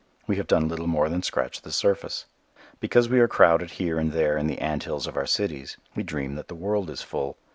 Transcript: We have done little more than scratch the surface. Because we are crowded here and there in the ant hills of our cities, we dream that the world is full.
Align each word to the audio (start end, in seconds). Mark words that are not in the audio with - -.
We 0.25 0.37
have 0.37 0.47
done 0.47 0.67
little 0.67 0.87
more 0.87 1.09
than 1.09 1.21
scratch 1.21 1.61
the 1.61 1.71
surface. 1.71 2.25
Because 2.79 3.07
we 3.07 3.19
are 3.19 3.27
crowded 3.27 3.69
here 3.77 3.99
and 3.99 4.13
there 4.13 4.35
in 4.35 4.47
the 4.47 4.57
ant 4.57 4.85
hills 4.85 5.05
of 5.05 5.15
our 5.15 5.27
cities, 5.27 5.77
we 5.95 6.01
dream 6.01 6.33
that 6.37 6.47
the 6.47 6.55
world 6.55 6.89
is 6.89 7.03
full. 7.03 7.37